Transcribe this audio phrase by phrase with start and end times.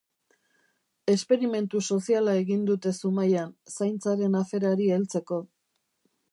[1.15, 5.43] Esperimentu soziala egin dute Zumaian, zaintzaren aferari heltzeko